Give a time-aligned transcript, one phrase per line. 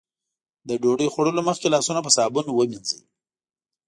[0.67, 3.01] د ډوډۍ خوړلو مخکې لاسونه په صابون ومينځئ.